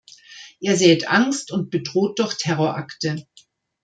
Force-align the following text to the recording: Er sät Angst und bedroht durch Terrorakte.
Er 0.59 0.77
sät 0.77 1.07
Angst 1.09 1.51
und 1.51 1.69
bedroht 1.69 2.17
durch 2.17 2.33
Terrorakte. 2.35 3.23